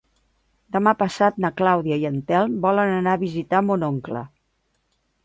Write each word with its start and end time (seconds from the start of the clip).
Demà 0.77 0.93
passat 1.01 1.35
na 1.43 1.51
Clàudia 1.61 1.99
i 2.03 2.07
en 2.11 2.17
Telm 2.31 2.55
volen 2.63 2.95
anar 2.97 3.13
a 3.19 3.21
visitar 3.25 3.61
mon 3.69 3.87
oncle. 3.89 4.25